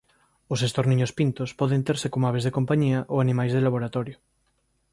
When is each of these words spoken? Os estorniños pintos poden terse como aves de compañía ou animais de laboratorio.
Os 0.53 0.59
estorniños 0.67 1.15
pintos 1.19 1.49
poden 1.59 1.81
terse 1.87 2.07
como 2.13 2.25
aves 2.29 2.43
de 2.45 2.55
compañía 2.57 2.99
ou 3.13 3.17
animais 3.19 3.51
de 3.53 3.63
laboratorio. 3.67 4.17